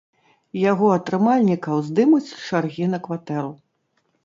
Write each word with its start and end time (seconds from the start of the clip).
Яго 0.71 0.87
атрымальнікаў 0.93 1.77
здымуць 1.91 2.23
з 2.33 2.41
чаргі 2.47 2.91
на 2.97 3.03
кватэру. 3.07 3.55